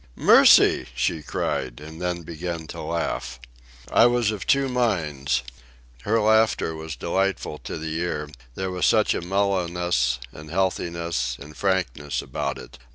"Mercy!" 0.15 0.87
she 0.95 1.21
cried; 1.21 1.79
and 1.79 2.01
then 2.01 2.23
began 2.23 2.65
to 2.65 2.81
laugh. 2.81 3.39
I 3.91 4.07
was 4.07 4.31
of 4.31 4.47
two 4.47 4.67
minds. 4.67 5.43
Her 6.01 6.19
laughter 6.19 6.73
was 6.73 6.95
delightful 6.95 7.59
to 7.59 7.77
the 7.77 7.99
ear, 7.99 8.27
there 8.55 8.71
was 8.71 8.87
such 8.87 9.13
a 9.13 9.21
mellowness, 9.21 10.17
and 10.31 10.49
healthiness, 10.49 11.37
and 11.39 11.55
frankness 11.55 12.19
about 12.19 12.57
it. 12.57 12.79